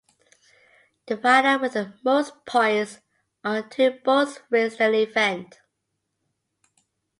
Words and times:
The 1.05 1.15
rider 1.17 1.59
with 1.61 1.73
the 1.73 1.93
most 2.03 2.43
points 2.47 3.01
on 3.43 3.69
two 3.69 3.99
bulls 4.03 4.39
wins 4.49 4.77
the 4.77 4.91
event. 4.99 5.59